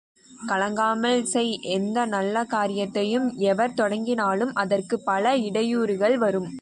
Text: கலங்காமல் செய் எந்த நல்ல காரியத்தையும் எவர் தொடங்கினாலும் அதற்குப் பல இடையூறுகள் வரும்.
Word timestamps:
கலங்காமல் 0.47 1.21
செய் 1.23 1.59
எந்த 1.69 2.05
நல்ல 2.05 2.43
காரியத்தையும் 2.43 3.37
எவர் 3.37 3.73
தொடங்கினாலும் 3.73 4.53
அதற்குப் 4.53 5.05
பல 5.05 5.37
இடையூறுகள் 5.37 6.17
வரும். 6.17 6.51